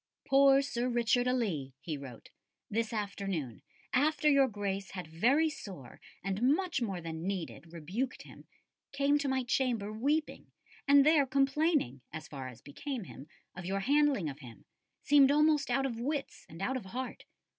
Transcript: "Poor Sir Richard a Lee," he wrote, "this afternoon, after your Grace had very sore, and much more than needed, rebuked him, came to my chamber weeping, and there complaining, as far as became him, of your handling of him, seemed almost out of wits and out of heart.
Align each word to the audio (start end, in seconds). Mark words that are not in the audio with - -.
"Poor 0.27 0.63
Sir 0.63 0.89
Richard 0.89 1.27
a 1.27 1.33
Lee," 1.35 1.75
he 1.79 1.95
wrote, 1.95 2.31
"this 2.71 2.91
afternoon, 2.91 3.61
after 3.93 4.27
your 4.27 4.47
Grace 4.47 4.89
had 4.93 5.05
very 5.05 5.47
sore, 5.47 6.01
and 6.23 6.41
much 6.41 6.81
more 6.81 6.99
than 6.99 7.27
needed, 7.27 7.71
rebuked 7.71 8.23
him, 8.23 8.45
came 8.91 9.19
to 9.19 9.27
my 9.29 9.43
chamber 9.43 9.93
weeping, 9.93 10.47
and 10.87 11.05
there 11.05 11.27
complaining, 11.27 12.01
as 12.11 12.27
far 12.27 12.47
as 12.47 12.63
became 12.63 13.03
him, 13.03 13.27
of 13.55 13.63
your 13.63 13.81
handling 13.81 14.27
of 14.27 14.39
him, 14.39 14.65
seemed 15.03 15.29
almost 15.29 15.69
out 15.69 15.85
of 15.85 15.99
wits 15.99 16.47
and 16.49 16.63
out 16.63 16.77
of 16.77 16.85
heart. 16.85 17.25